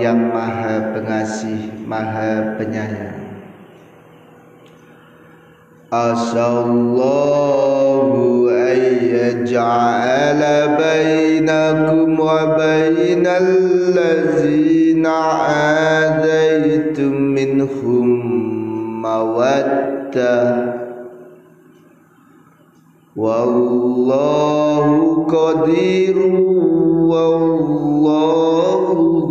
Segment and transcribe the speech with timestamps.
[0.02, 3.22] Yang maha pengasih, maha penyayang.
[5.92, 6.40] Asallahu
[8.50, 13.46] ayyaj'ala bainakum wa bainal
[13.94, 15.14] ladzina
[16.10, 18.08] adaitum minhum
[19.04, 20.72] mawaddah
[23.12, 26.32] Wallahu qadirun
[27.04, 28.81] wallahu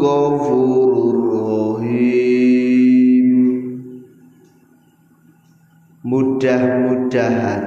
[0.02, 3.27] ghafurur rahim.
[6.02, 7.63] Mudah-mudahan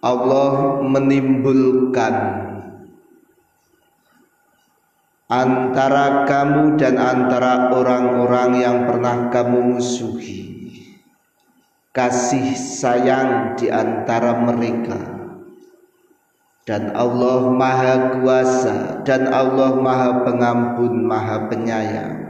[0.00, 2.14] Allah menimbulkan
[5.28, 10.46] antara kamu dan antara orang-orang yang pernah kamu musuhi
[11.90, 15.15] kasih sayang di antara mereka
[16.66, 22.26] dan Allah maha kuasa dan Allah maha pengampun maha penyayang.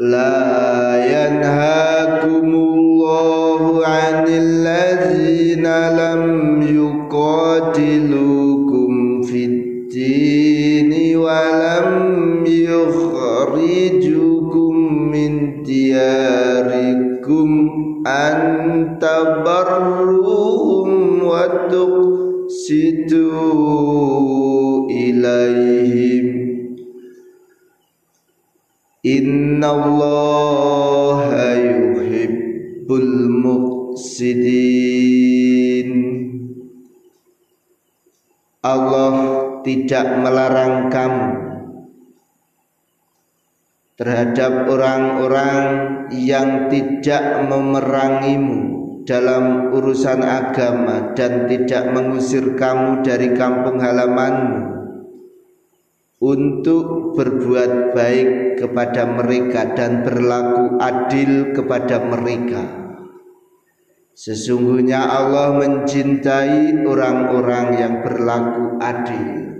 [0.00, 14.72] La yanhakumullahu 'anil ladzina lam yuqatilukum fid dini wa lam yukhrijukum
[15.12, 17.48] min diyarikum
[18.08, 19.99] an tabarruhum
[21.70, 23.24] tuqsitu
[24.90, 26.26] ilaihim.
[29.00, 30.36] Innallaha
[31.56, 34.50] yuhibbul muqsidin
[38.60, 39.16] Allah
[39.64, 41.32] tidak melarang kamu
[43.96, 45.64] terhadap orang-orang
[46.12, 48.79] yang tidak memerangimu
[49.10, 54.70] dalam urusan agama dan tidak mengusir kamu dari kampung halamanmu
[56.22, 62.62] untuk berbuat baik kepada mereka dan berlaku adil kepada mereka.
[64.14, 69.58] Sesungguhnya Allah mencintai orang-orang yang berlaku adil.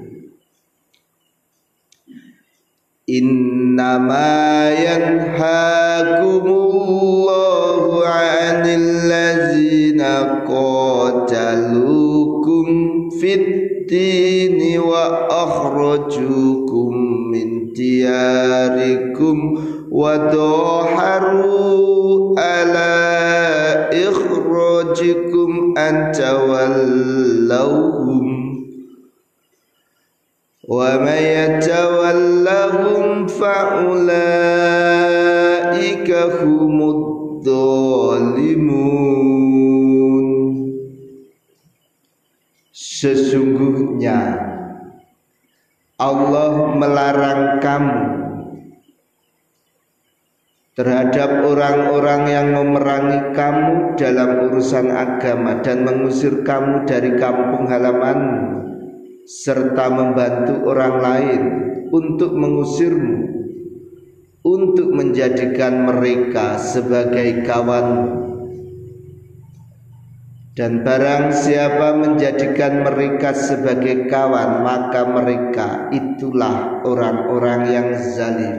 [3.10, 7.59] Innama yanhakumullahu
[8.06, 10.00] عن الذين
[10.48, 12.66] قاتلوكم
[13.20, 16.50] في الدين وأخرجوكم
[17.32, 19.58] من دياركم
[19.90, 21.50] وظاهروا
[22.40, 22.90] على
[24.08, 27.80] إخراجكم أن تولوهم
[30.68, 34.10] ومن يتولهم فأولئك
[36.42, 36.99] هم
[38.20, 40.26] dhalimun
[42.70, 44.20] Sesungguhnya
[45.96, 48.00] Allah melarang kamu
[50.76, 58.64] terhadap orang-orang yang memerangi kamu dalam urusan agama dan mengusir kamu dari kampung halamanmu
[59.28, 61.42] serta membantu orang lain
[61.92, 63.29] untuk mengusirmu
[64.40, 68.30] untuk menjadikan mereka sebagai kawanmu
[70.60, 78.56] dan barang siapa menjadikan mereka sebagai kawan maka mereka itulah orang-orang yang zalim.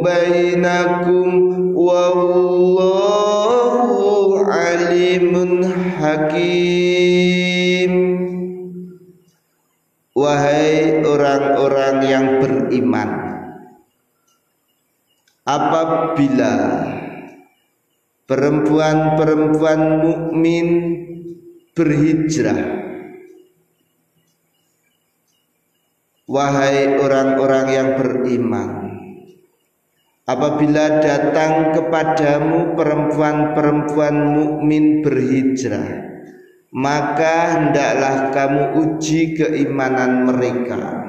[0.02, 1.28] bainakum
[1.76, 3.14] wallahu
[4.48, 5.68] alimun
[6.00, 7.92] hakim
[10.14, 13.10] Wahai orang-orang yang beriman
[15.44, 16.54] apabila
[18.30, 20.68] perempuan-perempuan mukmin
[21.76, 22.62] berhijrah
[26.30, 28.83] wahai orang-orang yang beriman
[30.24, 36.16] apabila datang kepadamu perempuan-perempuan mukmin berhijrah
[36.74, 41.04] maka hendaklah kamu uji keimanan mereka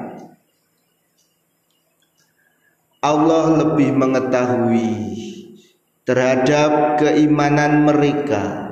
[3.05, 4.93] Allah lebih mengetahui
[6.09, 8.65] terhadap keimanan mereka.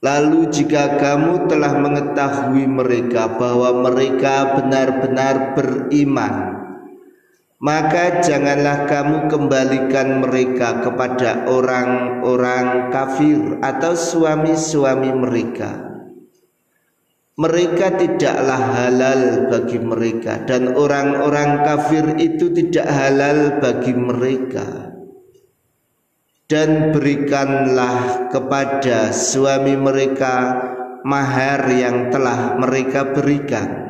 [0.00, 6.59] Lalu jika kamu telah mengetahui mereka bahwa mereka benar-benar beriman,
[7.60, 15.92] maka janganlah kamu kembalikan mereka kepada orang-orang kafir atau suami-suami mereka.
[17.36, 24.92] Mereka tidaklah halal bagi mereka dan orang-orang kafir itu tidak halal bagi mereka.
[26.48, 30.64] Dan berikanlah kepada suami mereka
[31.04, 33.89] mahar yang telah mereka berikan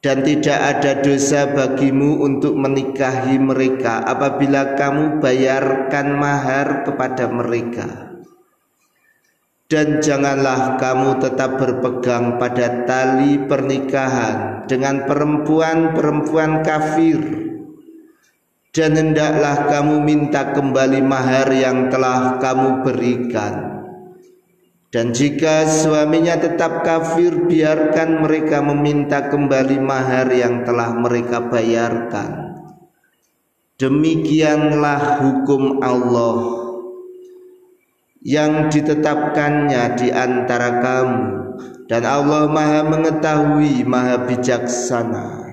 [0.00, 4.00] dan tidak ada dosa bagimu untuk menikahi mereka.
[4.04, 7.88] Apabila kamu bayarkan mahar kepada mereka.
[9.70, 17.20] Dan janganlah kamu tetap berpegang pada tali pernikahan dengan perempuan-perempuan kafir.
[18.74, 23.79] Dan hendaklah kamu minta kembali mahar yang telah kamu berikan
[24.90, 32.58] dan jika suaminya tetap kafir biarkan mereka meminta kembali mahar yang telah mereka bayarkan.
[33.78, 36.38] Demikianlah hukum Allah
[38.26, 41.24] yang ditetapkannya di antara kamu.
[41.90, 45.49] Dan Allah Maha mengetahui Maha bijaksana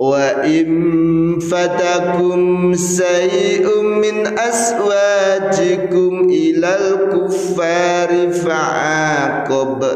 [0.00, 9.86] وإن فتكم شيء من أسواجكم إلى الكفار فعاقبتم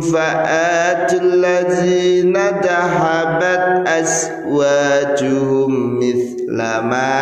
[0.00, 7.18] فآتوا الذين ذهبت أسواجهم مثل ما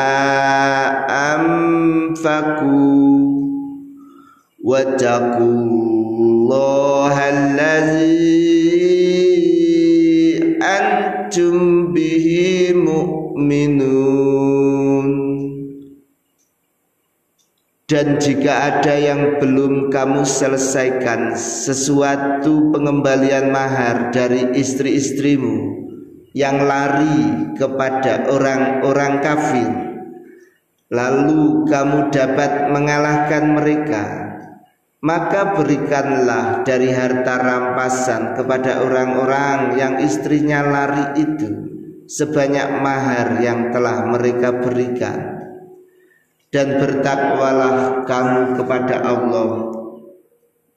[1.35, 2.87] أنفقوا
[4.65, 5.63] واتقوا
[6.21, 8.56] الله الذي
[11.27, 14.47] antum bihi mu'minun.
[17.87, 25.87] Dan jika ada yang belum kamu selesaikan sesuatu pengembalian mahar dari istri-istrimu
[26.35, 29.71] yang lari kepada orang-orang kafir
[30.91, 34.26] lalu kamu dapat mengalahkan mereka
[35.05, 41.49] maka berikanlah dari harta rampasan kepada orang-orang yang istrinya lari itu
[42.07, 45.37] sebanyak mahar yang telah mereka berikan.
[46.47, 49.51] Dan bertakwalah kamu kepada Allah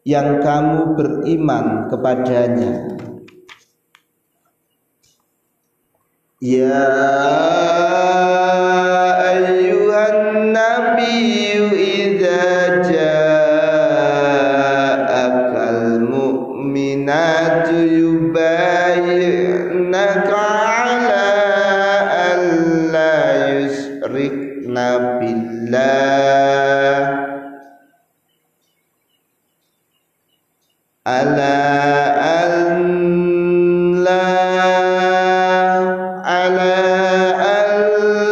[0.03, 2.99] yang kamu beriman kepadanya.
[6.41, 6.83] Ya
[31.09, 31.57] ألا
[32.45, 32.59] أن
[34.03, 34.29] لا
[36.25, 36.75] على
[37.57, 37.81] أن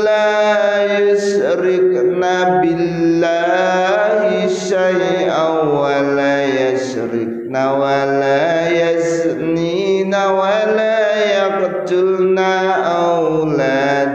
[0.05, 2.21] لا يشركن
[2.61, 10.99] بالله شيئا ولا يشركن ولا يزنين ولا
[11.37, 12.39] يقتلن
[13.09, 14.07] أولادهن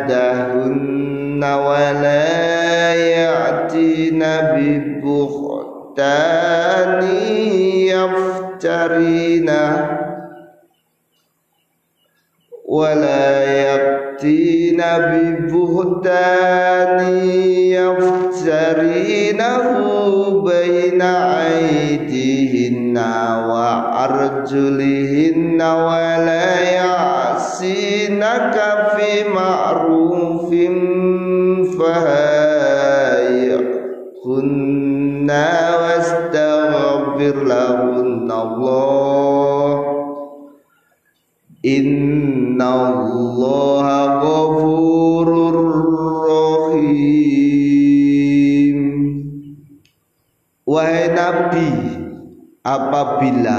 [1.45, 4.23] ولا يأتين
[4.55, 5.63] ببختانين
[8.65, 9.63] yaftarina
[12.73, 14.81] ولا يأتين
[15.13, 16.39] ببهتان
[17.77, 19.65] يفترينه
[20.45, 22.97] بين أيديهن
[23.53, 24.83] وأرجلهن
[25.63, 28.57] ولا يعصينك
[28.97, 30.49] في معروف
[31.79, 33.63] فهايهن
[35.83, 38.12] واستغفر لهن
[41.63, 42.99] Innallaha
[44.19, 45.63] ghafurur
[46.27, 47.23] rahim.
[50.67, 51.71] Wahai Nabi
[52.67, 53.59] apabila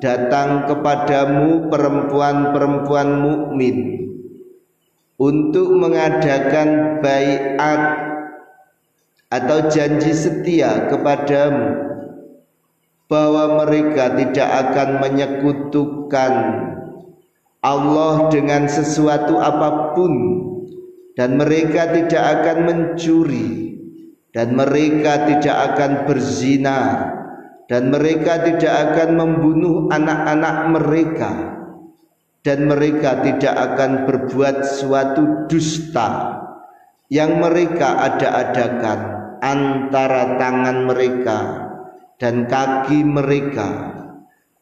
[0.00, 4.08] datang kepadamu perempuan-perempuan mukmin
[5.20, 7.80] untuk mengadakan baiat
[9.28, 11.92] atau janji setia kepadamu
[13.04, 16.32] bahwa mereka tidak akan menyekutukan
[17.64, 20.12] Allah dengan sesuatu apa pun
[21.16, 23.80] dan mereka tidak akan mencuri
[24.36, 26.80] dan mereka tidak akan berzina
[27.64, 31.30] dan mereka tidak akan membunuh anak-anak mereka
[32.44, 36.36] dan mereka tidak akan berbuat suatu dusta
[37.08, 39.00] yang mereka ada-adakan
[39.40, 41.38] antara tangan mereka
[42.20, 43.68] dan kaki mereka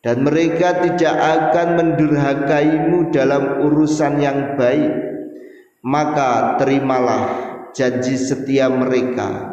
[0.03, 4.91] dan mereka tidak akan mendurhakaimu dalam urusan yang baik.
[5.83, 7.23] Maka terimalah
[7.75, 9.51] janji setia mereka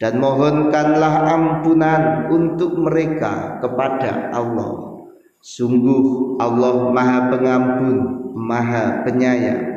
[0.00, 5.04] dan mohonkanlah ampunan untuk mereka kepada Allah.
[5.40, 7.96] Sungguh Allah maha pengampun
[8.36, 9.68] maha penyayang.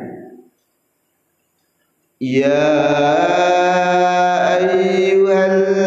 [2.20, 2.68] Ya
[4.60, 5.83] ayyuhallazina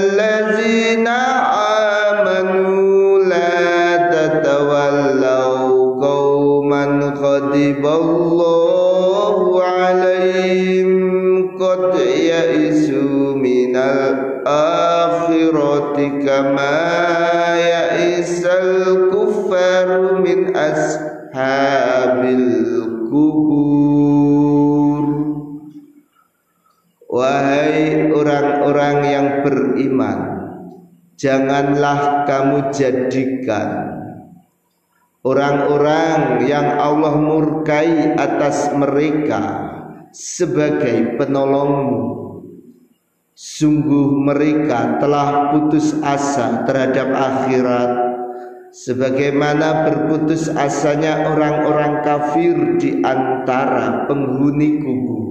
[7.37, 10.93] غضب الله عليهم
[11.59, 14.93] قد يئسوا من الآخرة
[16.27, 16.79] كما
[17.57, 23.63] يئس الكفار من أصحاب القبور
[27.13, 30.33] Wahai orang-orang yang beriman
[31.21, 33.69] Janganlah kamu jadikan
[35.26, 39.44] orang-orang yang Allah murkai atas mereka
[40.14, 42.18] sebagai penolongmu.
[43.38, 47.92] Sungguh mereka telah putus asa terhadap akhirat.
[48.74, 55.27] Sebagaimana berputus asanya orang-orang kafir di antara penghuni kubur